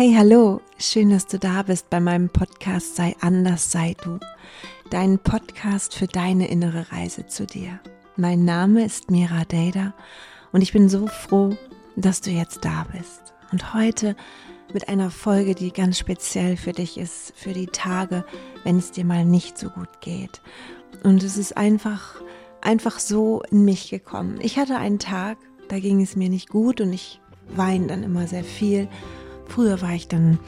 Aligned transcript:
Hey, 0.00 0.14
hallo, 0.16 0.60
schön, 0.78 1.10
dass 1.10 1.26
du 1.26 1.40
da 1.40 1.64
bist 1.64 1.90
bei 1.90 1.98
meinem 1.98 2.28
Podcast 2.28 2.94
Sei 2.94 3.16
anders, 3.20 3.72
sei 3.72 3.96
du. 4.04 4.20
Dein 4.90 5.18
Podcast 5.18 5.92
für 5.92 6.06
deine 6.06 6.46
innere 6.46 6.92
Reise 6.92 7.26
zu 7.26 7.46
dir. 7.46 7.80
Mein 8.14 8.44
Name 8.44 8.84
ist 8.84 9.10
Mira 9.10 9.42
Dada 9.44 9.94
und 10.52 10.62
ich 10.62 10.72
bin 10.72 10.88
so 10.88 11.08
froh, 11.08 11.56
dass 11.96 12.20
du 12.20 12.30
jetzt 12.30 12.64
da 12.64 12.86
bist. 12.96 13.34
Und 13.50 13.74
heute 13.74 14.14
mit 14.72 14.88
einer 14.88 15.10
Folge, 15.10 15.56
die 15.56 15.72
ganz 15.72 15.98
speziell 15.98 16.56
für 16.56 16.72
dich 16.72 16.96
ist, 16.96 17.32
für 17.34 17.52
die 17.52 17.66
Tage, 17.66 18.24
wenn 18.62 18.78
es 18.78 18.92
dir 18.92 19.04
mal 19.04 19.24
nicht 19.24 19.58
so 19.58 19.68
gut 19.68 20.00
geht. 20.00 20.40
Und 21.02 21.24
es 21.24 21.36
ist 21.36 21.56
einfach, 21.56 22.22
einfach 22.60 23.00
so 23.00 23.42
in 23.50 23.64
mich 23.64 23.90
gekommen. 23.90 24.38
Ich 24.42 24.60
hatte 24.60 24.76
einen 24.76 25.00
Tag, 25.00 25.38
da 25.66 25.80
ging 25.80 26.00
es 26.00 26.14
mir 26.14 26.28
nicht 26.28 26.50
gut 26.50 26.80
und 26.80 26.92
ich 26.92 27.20
weine 27.48 27.88
dann 27.88 28.04
immer 28.04 28.28
sehr 28.28 28.44
viel 28.44 28.88
Früher 29.48 29.80
war 29.82 29.92
ich 29.92 30.08
dann 30.08 30.38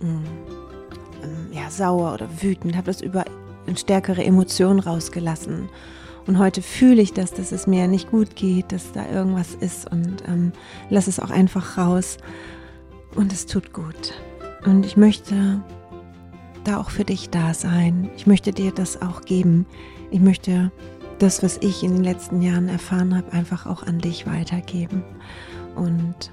mm, 0.00 0.04
ähm, 0.04 1.52
ja, 1.52 1.70
sauer 1.70 2.14
oder 2.14 2.28
wütend, 2.42 2.76
habe 2.76 2.86
das 2.86 3.00
über 3.00 3.24
stärkere 3.74 4.24
Emotionen 4.24 4.80
rausgelassen. 4.80 5.68
Und 6.26 6.38
heute 6.38 6.62
fühle 6.62 7.02
ich 7.02 7.12
das, 7.12 7.32
dass 7.32 7.52
es 7.52 7.66
mir 7.66 7.86
nicht 7.86 8.10
gut 8.10 8.34
geht, 8.34 8.72
dass 8.72 8.92
da 8.92 9.08
irgendwas 9.08 9.54
ist 9.54 9.90
und 9.90 10.24
ähm, 10.26 10.52
lass 10.90 11.06
es 11.06 11.20
auch 11.20 11.30
einfach 11.30 11.78
raus. 11.78 12.18
Und 13.14 13.32
es 13.32 13.46
tut 13.46 13.72
gut. 13.72 14.14
Und 14.64 14.84
ich 14.84 14.96
möchte 14.96 15.62
da 16.64 16.78
auch 16.78 16.90
für 16.90 17.04
dich 17.04 17.30
da 17.30 17.54
sein. 17.54 18.10
Ich 18.16 18.26
möchte 18.26 18.52
dir 18.52 18.72
das 18.72 19.00
auch 19.00 19.22
geben. 19.22 19.66
Ich 20.10 20.20
möchte 20.20 20.72
das, 21.18 21.42
was 21.42 21.58
ich 21.58 21.82
in 21.82 21.94
den 21.94 22.04
letzten 22.04 22.42
Jahren 22.42 22.68
erfahren 22.68 23.16
habe, 23.16 23.32
einfach 23.32 23.66
auch 23.66 23.84
an 23.84 24.00
dich 24.00 24.26
weitergeben. 24.26 25.04
Und 25.76 26.32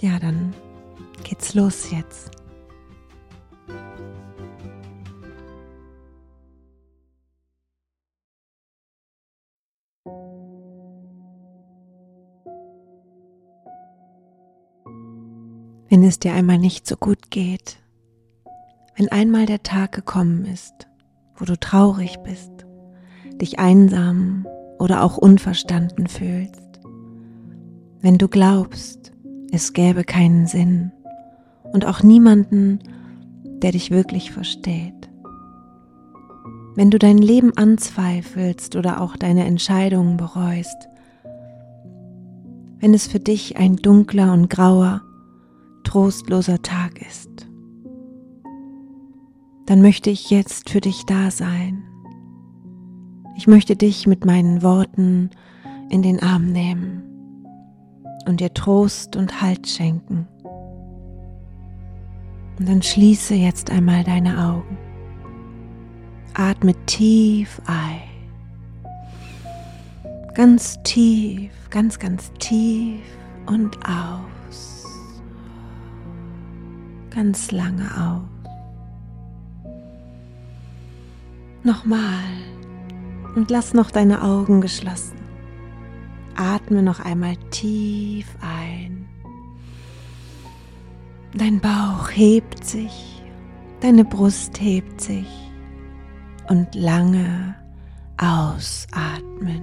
ja, 0.00 0.18
dann 0.18 0.54
geht's 1.24 1.54
los 1.54 1.90
jetzt. 1.90 2.30
Wenn 15.88 16.04
es 16.04 16.20
dir 16.20 16.34
einmal 16.34 16.58
nicht 16.58 16.86
so 16.86 16.96
gut 16.96 17.30
geht, 17.30 17.78
wenn 18.96 19.08
einmal 19.10 19.46
der 19.46 19.64
Tag 19.64 19.90
gekommen 19.90 20.44
ist, 20.44 20.86
wo 21.34 21.44
du 21.44 21.58
traurig 21.58 22.18
bist, 22.22 22.52
dich 23.40 23.58
einsam 23.58 24.46
oder 24.78 25.02
auch 25.02 25.16
unverstanden 25.16 26.06
fühlst, 26.06 26.80
wenn 28.02 28.18
du 28.18 28.28
glaubst, 28.28 29.12
es 29.50 29.72
gäbe 29.72 30.04
keinen 30.04 30.46
Sinn, 30.46 30.92
und 31.72 31.86
auch 31.86 32.02
niemanden, 32.02 32.80
der 33.62 33.72
dich 33.72 33.90
wirklich 33.90 34.32
versteht. 34.32 35.10
Wenn 36.76 36.90
du 36.90 36.98
dein 36.98 37.18
Leben 37.18 37.56
anzweifelst 37.56 38.76
oder 38.76 39.00
auch 39.00 39.16
deine 39.16 39.44
Entscheidungen 39.44 40.16
bereust, 40.16 40.88
wenn 42.78 42.94
es 42.94 43.06
für 43.06 43.20
dich 43.20 43.58
ein 43.58 43.76
dunkler 43.76 44.32
und 44.32 44.48
grauer, 44.48 45.02
trostloser 45.84 46.62
Tag 46.62 47.02
ist, 47.06 47.28
dann 49.66 49.82
möchte 49.82 50.10
ich 50.10 50.30
jetzt 50.30 50.70
für 50.70 50.80
dich 50.80 51.04
da 51.04 51.30
sein. 51.30 51.82
Ich 53.36 53.46
möchte 53.46 53.76
dich 53.76 54.06
mit 54.06 54.24
meinen 54.24 54.62
Worten 54.62 55.30
in 55.90 56.02
den 56.02 56.22
Arm 56.22 56.52
nehmen 56.52 57.02
und 58.26 58.40
dir 58.40 58.54
Trost 58.54 59.16
und 59.16 59.42
Halt 59.42 59.68
schenken. 59.68 60.26
Und 62.60 62.68
dann 62.68 62.82
schließe 62.82 63.34
jetzt 63.34 63.70
einmal 63.70 64.04
deine 64.04 64.36
Augen. 64.38 64.76
Atme 66.34 66.74
tief 66.84 67.58
ein. 67.64 68.02
Ganz 70.34 70.78
tief, 70.82 71.50
ganz, 71.70 71.98
ganz 71.98 72.30
tief 72.38 73.00
und 73.46 73.78
aus. 73.88 74.84
Ganz 77.08 77.50
lange 77.50 77.86
aus. 77.96 79.72
Nochmal. 81.62 82.28
Und 83.36 83.50
lass 83.50 83.72
noch 83.72 83.90
deine 83.90 84.22
Augen 84.22 84.60
geschlossen. 84.60 85.16
Atme 86.36 86.82
noch 86.82 87.00
einmal 87.00 87.36
tief 87.50 88.26
ein 88.42 88.99
Dein 91.32 91.60
Bauch 91.60 92.10
hebt 92.10 92.64
sich, 92.64 93.22
deine 93.80 94.04
Brust 94.04 94.60
hebt 94.60 95.00
sich 95.00 95.28
und 96.48 96.74
lange 96.74 97.54
ausatmen. 98.16 99.62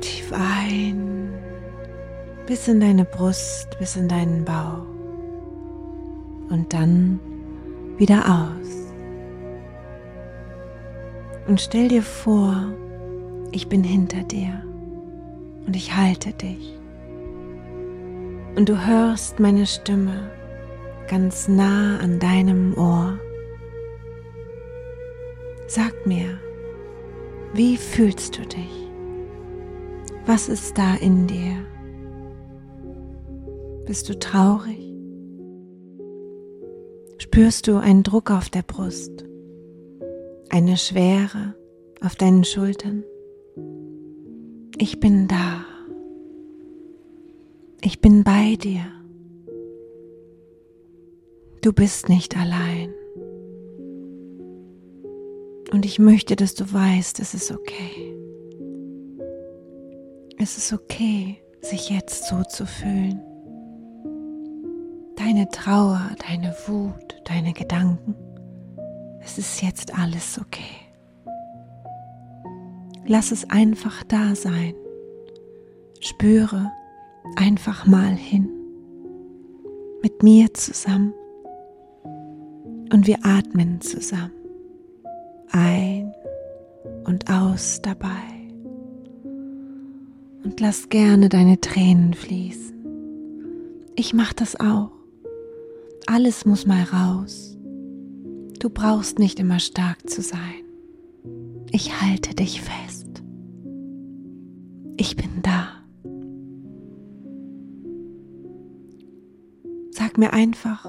Tief 0.00 0.32
ein, 0.32 1.32
bis 2.48 2.66
in 2.66 2.80
deine 2.80 3.04
Brust, 3.04 3.78
bis 3.78 3.94
in 3.94 4.08
deinen 4.08 4.44
Bauch 4.44 4.86
und 6.50 6.72
dann 6.72 7.20
wieder 7.96 8.24
aus. 8.26 8.92
Und 11.46 11.60
stell 11.60 11.86
dir 11.86 12.02
vor, 12.02 12.72
ich 13.52 13.68
bin 13.68 13.84
hinter 13.84 14.24
dir 14.24 14.64
und 15.64 15.76
ich 15.76 15.96
halte 15.96 16.32
dich 16.32 16.79
und 18.56 18.68
du 18.68 18.86
hörst 18.86 19.40
meine 19.40 19.66
Stimme 19.66 20.30
ganz 21.08 21.48
nah 21.48 21.98
an 21.98 22.18
deinem 22.18 22.76
Ohr. 22.76 23.18
Sag 25.66 26.06
mir, 26.06 26.38
wie 27.52 27.76
fühlst 27.76 28.38
du 28.38 28.42
dich? 28.42 28.88
Was 30.26 30.48
ist 30.48 30.78
da 30.78 30.94
in 30.94 31.26
dir? 31.26 31.56
Bist 33.86 34.08
du 34.08 34.18
traurig? 34.18 34.94
Spürst 37.18 37.66
du 37.66 37.76
einen 37.78 38.02
Druck 38.02 38.30
auf 38.30 38.48
der 38.48 38.62
Brust? 38.62 39.24
Eine 40.48 40.76
Schwere 40.76 41.54
auf 42.00 42.16
deinen 42.16 42.44
Schultern? 42.44 43.04
Ich 44.78 45.00
bin 45.00 45.28
da. 45.28 45.64
Ich 47.82 48.02
bin 48.02 48.24
bei 48.24 48.56
dir. 48.56 48.84
Du 51.62 51.72
bist 51.72 52.10
nicht 52.10 52.36
allein. 52.36 52.92
Und 55.72 55.86
ich 55.86 55.98
möchte, 55.98 56.36
dass 56.36 56.54
du 56.54 56.70
weißt, 56.70 57.20
es 57.20 57.32
ist 57.32 57.50
okay. 57.50 58.14
Es 60.38 60.58
ist 60.58 60.74
okay, 60.74 61.38
sich 61.62 61.88
jetzt 61.88 62.28
so 62.28 62.42
zu 62.44 62.66
fühlen. 62.66 63.22
Deine 65.16 65.48
Trauer, 65.48 66.10
deine 66.28 66.54
Wut, 66.66 67.22
deine 67.24 67.54
Gedanken. 67.54 68.14
Es 69.22 69.38
ist 69.38 69.62
jetzt 69.62 69.98
alles 69.98 70.38
okay. 70.38 70.76
Lass 73.06 73.32
es 73.32 73.48
einfach 73.48 74.02
da 74.04 74.34
sein. 74.34 74.74
Spüre, 76.00 76.70
einfach 77.36 77.86
mal 77.86 78.14
hin 78.14 78.48
mit 80.02 80.22
mir 80.22 80.52
zusammen 80.54 81.12
und 82.92 83.06
wir 83.06 83.18
atmen 83.24 83.80
zusammen 83.80 84.32
ein 85.52 86.12
und 87.04 87.30
aus 87.30 87.80
dabei 87.82 88.40
und 90.44 90.60
lass 90.60 90.88
gerne 90.88 91.28
deine 91.28 91.60
Tränen 91.60 92.14
fließen. 92.14 92.74
Ich 93.96 94.14
mach 94.14 94.32
das 94.32 94.58
auch. 94.58 94.92
Alles 96.06 96.46
muss 96.46 96.66
mal 96.66 96.82
raus. 96.84 97.58
Du 98.58 98.70
brauchst 98.70 99.18
nicht 99.18 99.38
immer 99.38 99.58
stark 99.58 100.08
zu 100.08 100.22
sein. 100.22 100.64
Ich 101.70 102.00
halte 102.00 102.34
dich 102.34 102.62
fest. 102.62 103.22
Ich 104.96 105.16
bin 105.16 105.30
da. 105.42 105.69
Mir 110.20 110.32
einfach, 110.34 110.84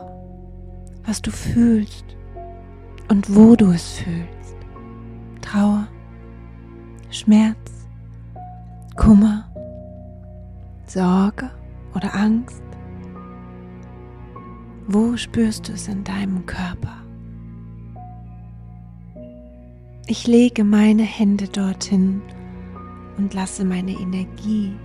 was 1.05 1.21
du 1.21 1.31
fühlst 1.31 2.05
und 3.07 3.33
wo 3.35 3.55
du 3.55 3.71
es 3.71 3.93
fühlst. 3.93 4.55
Trauer, 5.41 5.87
Schmerz, 7.09 7.87
Kummer, 8.95 9.49
Sorge 10.85 11.49
oder 11.95 12.13
Angst. 12.13 12.61
Wo 14.87 15.15
spürst 15.15 15.69
du 15.69 15.73
es 15.73 15.87
in 15.87 16.03
deinem 16.03 16.45
Körper? 16.45 16.97
Ich 20.07 20.27
lege 20.27 20.65
meine 20.65 21.03
Hände 21.03 21.47
dorthin 21.47 22.21
und 23.17 23.33
lasse 23.33 23.63
meine 23.63 23.93
Energie 23.93 24.75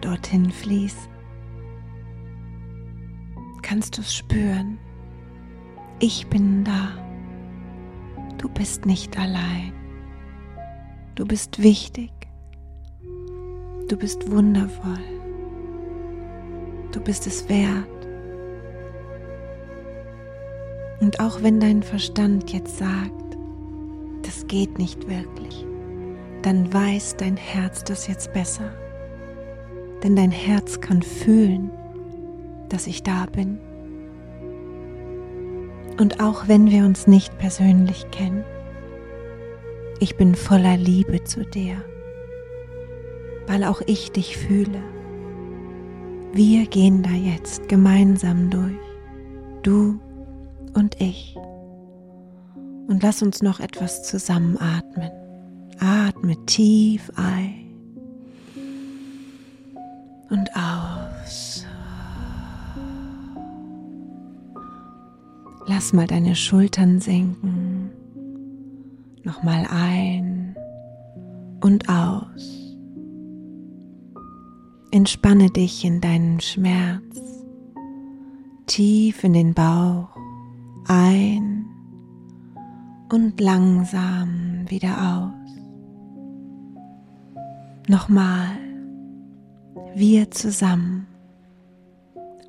dorthin 0.00 0.50
fließen. 0.50 1.11
Kannst 3.62 3.96
du 3.96 4.02
es 4.02 4.14
spüren. 4.14 4.78
Ich 6.00 6.26
bin 6.26 6.64
da. 6.64 6.90
Du 8.38 8.48
bist 8.48 8.86
nicht 8.86 9.18
allein. 9.18 9.72
Du 11.14 11.24
bist 11.24 11.62
wichtig. 11.62 12.10
Du 13.88 13.96
bist 13.96 14.30
wundervoll. 14.30 14.98
Du 16.90 17.00
bist 17.00 17.26
es 17.26 17.48
wert. 17.48 17.88
Und 21.00 21.20
auch 21.20 21.42
wenn 21.42 21.60
dein 21.60 21.82
Verstand 21.82 22.52
jetzt 22.52 22.78
sagt, 22.78 23.36
das 24.22 24.46
geht 24.46 24.78
nicht 24.78 25.08
wirklich, 25.08 25.66
dann 26.42 26.72
weiß 26.72 27.16
dein 27.16 27.36
Herz 27.36 27.84
das 27.84 28.06
jetzt 28.06 28.32
besser. 28.32 28.72
Denn 30.02 30.16
dein 30.16 30.30
Herz 30.30 30.80
kann 30.80 31.02
fühlen, 31.02 31.70
dass 32.72 32.86
ich 32.86 33.02
da 33.02 33.26
bin. 33.26 33.58
Und 35.98 36.20
auch 36.20 36.48
wenn 36.48 36.70
wir 36.70 36.84
uns 36.84 37.06
nicht 37.06 37.36
persönlich 37.38 38.10
kennen, 38.10 38.44
ich 40.00 40.16
bin 40.16 40.34
voller 40.34 40.76
Liebe 40.76 41.22
zu 41.22 41.44
dir, 41.44 41.76
weil 43.46 43.62
auch 43.64 43.82
ich 43.86 44.10
dich 44.10 44.36
fühle. 44.36 44.82
Wir 46.32 46.66
gehen 46.66 47.02
da 47.02 47.10
jetzt 47.10 47.68
gemeinsam 47.68 48.50
durch, 48.50 48.72
du 49.62 50.00
und 50.74 51.00
ich. 51.00 51.36
Und 52.88 53.02
lass 53.02 53.22
uns 53.22 53.42
noch 53.42 53.60
etwas 53.60 54.02
zusammen 54.02 54.58
atmen. 54.58 55.10
Atme 55.78 56.36
tief 56.46 57.10
ein 57.16 57.62
und 60.30 60.50
aus. 60.56 60.81
Lass 65.74 65.94
mal 65.94 66.06
deine 66.06 66.36
Schultern 66.36 67.00
senken. 67.00 67.90
Nochmal 69.24 69.66
ein 69.70 70.54
und 71.62 71.88
aus. 71.88 72.76
Entspanne 74.90 75.48
dich 75.48 75.82
in 75.86 76.02
deinen 76.02 76.40
Schmerz. 76.40 77.46
Tief 78.66 79.24
in 79.24 79.32
den 79.32 79.54
Bauch 79.54 80.14
ein 80.88 81.64
und 83.10 83.40
langsam 83.40 84.66
wieder 84.68 85.24
aus. 85.24 85.52
Nochmal, 87.88 88.58
wir 89.94 90.30
zusammen. 90.30 91.06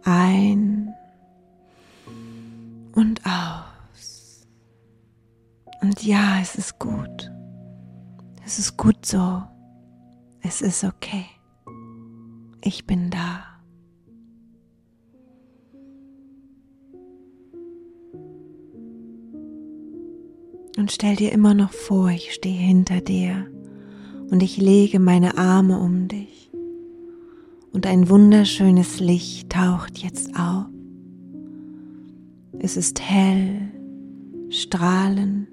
Ein 0.03 0.93
und 2.93 3.21
aus. 3.25 4.47
Und 5.81 6.03
ja, 6.03 6.39
es 6.41 6.55
ist 6.55 6.79
gut. 6.79 7.31
Es 8.45 8.59
ist 8.59 8.77
gut 8.77 9.05
so. 9.05 9.43
Es 10.41 10.61
ist 10.61 10.83
okay. 10.83 11.25
Ich 12.61 12.85
bin 12.85 13.09
da. 13.09 13.45
Und 20.77 20.91
stell 20.91 21.15
dir 21.15 21.31
immer 21.31 21.53
noch 21.53 21.71
vor, 21.71 22.09
ich 22.09 22.33
stehe 22.33 22.59
hinter 22.59 22.99
dir 22.99 23.47
und 24.31 24.41
ich 24.41 24.57
lege 24.57 24.99
meine 24.99 25.37
Arme 25.37 25.79
um 25.79 26.07
dich. 26.07 26.49
Und 27.71 27.85
ein 27.85 28.09
wunderschönes 28.09 28.99
Licht 28.99 29.51
taucht 29.51 29.99
jetzt 29.99 30.35
auf. 30.35 30.72
Es 32.59 32.77
ist 32.77 33.01
hell, 33.01 33.71
strahlend, 34.49 35.47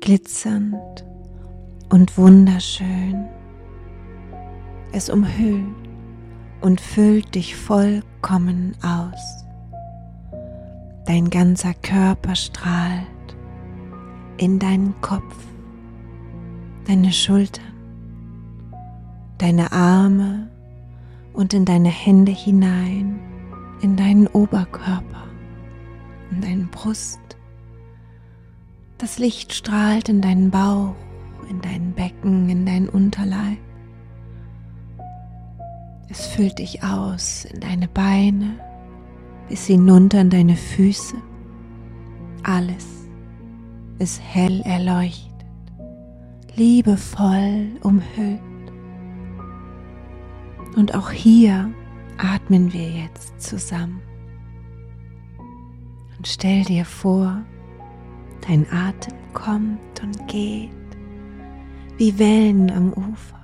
glitzernd 0.00 1.04
und 1.90 2.16
wunderschön. 2.16 3.26
Es 4.92 5.10
umhüllt 5.10 5.64
und 6.62 6.80
füllt 6.80 7.34
dich 7.34 7.54
vollkommen 7.56 8.74
aus. 8.82 9.44
Dein 11.06 11.30
ganzer 11.30 11.74
Körper 11.74 12.34
strahlt 12.36 13.06
in 14.38 14.58
deinen 14.58 14.94
Kopf, 15.02 15.36
deine 16.86 17.12
Schultern, 17.12 17.64
deine 19.38 19.72
Arme 19.72 20.48
und 21.32 21.52
in 21.54 21.64
deine 21.64 21.90
Hände 21.90 22.32
hinein, 22.32 23.20
in 23.82 23.96
deinen 23.96 24.26
Oberkörper, 24.28 25.26
in 26.32 26.40
deine 26.40 26.64
Brust. 26.64 27.20
Das 28.98 29.18
Licht 29.18 29.52
strahlt 29.52 30.08
in 30.08 30.20
deinen 30.20 30.50
Bauch, 30.50 30.94
in 31.50 31.60
dein 31.60 31.92
Becken, 31.92 32.48
in 32.48 32.66
deinen 32.66 32.88
Unterleib. 32.88 33.58
Es 36.08 36.26
füllt 36.26 36.58
dich 36.58 36.82
aus 36.82 37.46
in 37.46 37.60
deine 37.60 37.88
Beine 37.88 38.58
bis 39.48 39.66
hinunter 39.66 40.20
in 40.20 40.30
deine 40.30 40.56
Füße. 40.56 41.16
Alles 42.42 42.86
ist 43.98 44.20
hell 44.22 44.60
erleuchtet, 44.62 45.30
liebevoll 46.56 47.68
umhüllt. 47.82 48.40
Und 50.76 50.94
auch 50.94 51.10
hier 51.10 51.70
atmen 52.18 52.72
wir 52.72 52.88
jetzt 52.88 53.40
zusammen. 53.40 54.00
Und 56.22 56.28
stell 56.28 56.62
dir 56.62 56.84
vor, 56.84 57.42
dein 58.46 58.64
Atem 58.70 59.18
kommt 59.34 60.00
und 60.04 60.28
geht 60.28 60.70
wie 61.96 62.16
Wellen 62.16 62.70
am 62.70 62.92
Ufer. 62.92 63.40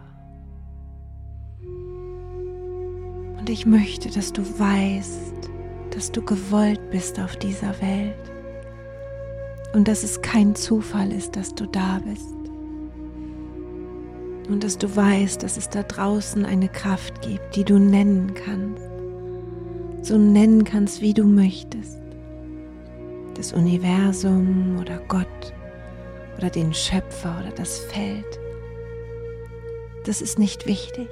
Und 3.36 3.50
ich 3.50 3.66
möchte, 3.66 4.08
dass 4.10 4.32
du 4.32 4.42
weißt, 4.42 5.50
dass 5.90 6.12
du 6.12 6.22
gewollt 6.22 6.80
bist 6.92 7.18
auf 7.18 7.34
dieser 7.38 7.74
Welt 7.80 8.14
und 9.74 9.88
dass 9.88 10.04
es 10.04 10.22
kein 10.22 10.54
Zufall 10.54 11.10
ist, 11.10 11.34
dass 11.34 11.52
du 11.56 11.66
da 11.66 12.00
bist. 12.08 12.36
Und 14.48 14.62
dass 14.62 14.78
du 14.78 14.94
weißt, 14.94 15.42
dass 15.42 15.56
es 15.56 15.68
da 15.68 15.82
draußen 15.82 16.44
eine 16.44 16.68
Kraft 16.68 17.22
gibt, 17.22 17.56
die 17.56 17.64
du 17.64 17.80
nennen 17.80 18.34
kannst. 18.34 18.88
So 20.08 20.16
nennen 20.16 20.62
kannst, 20.62 21.00
wie 21.00 21.12
du 21.12 21.24
möchtest. 21.24 21.98
Das 23.38 23.54
Universum 23.54 24.76
oder 24.78 25.00
Gott 25.08 25.54
oder 26.36 26.50
den 26.50 26.74
Schöpfer 26.74 27.40
oder 27.40 27.54
das 27.54 27.78
Feld. 27.78 28.38
Das 30.04 30.20
ist 30.20 30.38
nicht 30.38 30.66
wichtig. 30.66 31.08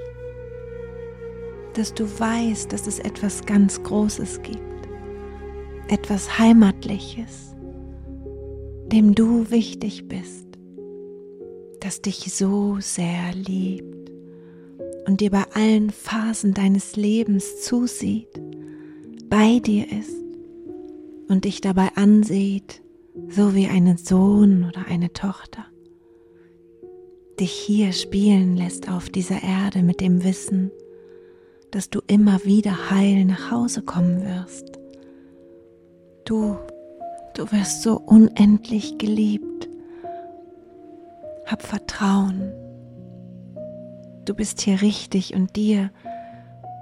Dass 1.72 1.94
du 1.94 2.04
weißt, 2.04 2.70
dass 2.70 2.86
es 2.86 2.98
etwas 2.98 3.46
ganz 3.46 3.82
Großes 3.82 4.42
gibt. 4.42 4.60
Etwas 5.88 6.38
Heimatliches 6.38 7.46
dem 8.92 9.14
du 9.14 9.50
wichtig 9.50 10.06
bist, 10.08 10.46
das 11.80 12.02
dich 12.02 12.32
so 12.32 12.76
sehr 12.80 13.32
liebt 13.34 14.10
und 15.06 15.20
dir 15.20 15.30
bei 15.30 15.44
allen 15.54 15.90
Phasen 15.90 16.54
deines 16.54 16.96
Lebens 16.96 17.62
zusieht, 17.62 18.40
bei 19.28 19.58
dir 19.58 19.90
ist 19.90 20.14
und 21.28 21.44
dich 21.44 21.60
dabei 21.60 21.90
ansieht, 21.96 22.82
so 23.28 23.54
wie 23.54 23.66
einen 23.66 23.96
Sohn 23.96 24.64
oder 24.64 24.86
eine 24.88 25.12
Tochter, 25.12 25.64
dich 27.40 27.52
hier 27.52 27.92
spielen 27.92 28.56
lässt 28.56 28.90
auf 28.90 29.10
dieser 29.10 29.42
Erde 29.42 29.82
mit 29.82 30.00
dem 30.00 30.24
Wissen, 30.24 30.70
dass 31.70 31.90
du 31.90 32.00
immer 32.06 32.44
wieder 32.44 32.90
heil 32.90 33.24
nach 33.24 33.50
Hause 33.50 33.82
kommen 33.82 34.24
wirst. 34.24 34.78
Du 36.24 36.56
Du 37.36 37.52
wirst 37.52 37.82
so 37.82 37.98
unendlich 37.98 38.96
geliebt. 38.96 39.68
Hab 41.44 41.60
Vertrauen. 41.62 42.50
Du 44.24 44.34
bist 44.34 44.62
hier 44.62 44.80
richtig 44.80 45.34
und 45.34 45.54
dir 45.54 45.90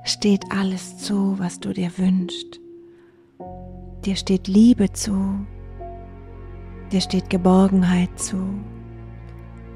steht 0.05 0.45
alles 0.53 0.99
zu, 0.99 1.41
was 1.41 1.59
du 1.59 1.73
dir 1.73 1.91
wünschst. 1.99 2.61
Dir 4.05 4.17
steht 4.17 4.49
Liebe 4.49 4.93
zu. 4.93 5.47
Dir 6.93 7.01
steht 7.01 7.31
Geborgenheit 7.31 8.19
zu. 8.19 8.37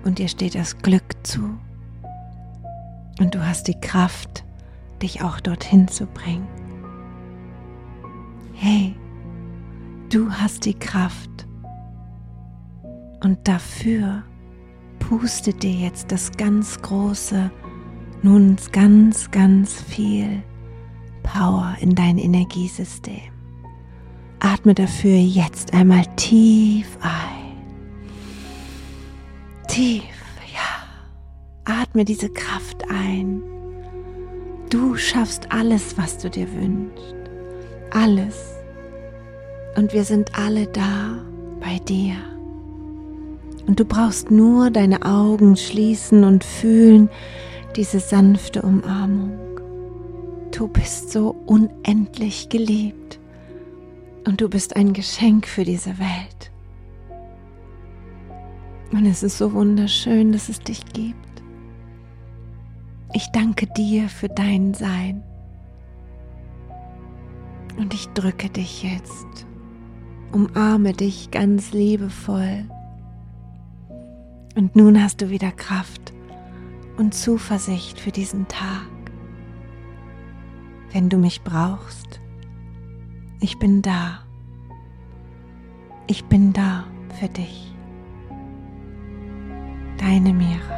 Und 0.04 0.18
dir 0.18 0.28
steht 0.28 0.54
das 0.54 0.78
Glück 0.78 1.14
zu. 1.22 1.58
Und 3.18 3.34
du 3.34 3.44
hast 3.44 3.68
die 3.68 3.80
Kraft, 3.80 4.44
dich 5.02 5.22
auch 5.22 5.40
dorthin 5.40 5.88
zu 5.88 6.06
bringen. 6.06 6.46
Hey, 8.54 8.94
Du 10.10 10.32
hast 10.32 10.64
die 10.64 10.72
Kraft. 10.74 11.46
Und 13.22 13.46
dafür 13.46 14.22
pustet 14.98 15.62
dir 15.62 15.72
jetzt 15.72 16.10
das 16.10 16.32
ganz 16.32 16.80
große, 16.80 17.50
nun 18.22 18.56
ganz, 18.72 19.30
ganz 19.30 19.82
viel 19.82 20.42
Power 21.22 21.76
in 21.80 21.94
dein 21.94 22.16
Energiesystem. 22.16 23.37
Atme 24.40 24.74
dafür 24.74 25.16
jetzt 25.16 25.74
einmal 25.74 26.04
tief 26.16 26.96
ein. 27.00 27.56
Tief, 29.66 30.02
ja. 30.52 31.72
Atme 31.80 32.04
diese 32.04 32.28
Kraft 32.28 32.84
ein. 32.88 33.42
Du 34.70 34.96
schaffst 34.96 35.50
alles, 35.50 35.98
was 35.98 36.18
du 36.18 36.30
dir 36.30 36.46
wünschst. 36.52 37.14
Alles. 37.90 38.54
Und 39.76 39.92
wir 39.92 40.04
sind 40.04 40.38
alle 40.38 40.66
da 40.66 41.18
bei 41.60 41.78
dir. 41.80 42.14
Und 43.66 43.80
du 43.80 43.84
brauchst 43.84 44.30
nur 44.30 44.70
deine 44.70 45.04
Augen 45.04 45.56
schließen 45.56 46.24
und 46.24 46.44
fühlen 46.44 47.10
diese 47.76 48.00
sanfte 48.00 48.62
Umarmung. 48.62 49.38
Du 50.52 50.68
bist 50.68 51.12
so 51.12 51.36
unendlich 51.46 52.48
geliebt 52.48 53.17
und 54.28 54.42
du 54.42 54.48
bist 54.50 54.76
ein 54.76 54.92
Geschenk 54.92 55.46
für 55.46 55.64
diese 55.64 55.98
Welt. 55.98 56.52
Und 58.92 59.06
es 59.06 59.22
ist 59.22 59.38
so 59.38 59.54
wunderschön, 59.54 60.32
dass 60.32 60.50
es 60.50 60.60
dich 60.60 60.84
gibt. 60.92 61.42
Ich 63.14 63.26
danke 63.32 63.66
dir 63.68 64.10
für 64.10 64.28
dein 64.28 64.74
Sein. 64.74 65.22
Und 67.78 67.94
ich 67.94 68.06
drücke 68.08 68.50
dich 68.50 68.82
jetzt, 68.82 69.46
umarme 70.32 70.92
dich 70.92 71.30
ganz 71.30 71.72
liebevoll. 71.72 72.66
Und 74.56 74.76
nun 74.76 75.02
hast 75.02 75.22
du 75.22 75.30
wieder 75.30 75.52
Kraft 75.52 76.12
und 76.98 77.14
Zuversicht 77.14 77.98
für 77.98 78.10
diesen 78.10 78.46
Tag. 78.46 78.90
Wenn 80.92 81.08
du 81.08 81.16
mich 81.16 81.40
brauchst, 81.42 82.20
ich 83.40 83.58
bin 83.58 83.82
da. 83.82 84.20
Ich 86.06 86.24
bin 86.24 86.52
da 86.52 86.84
für 87.18 87.28
dich. 87.28 87.72
Deine 89.98 90.32
Mira. 90.32 90.77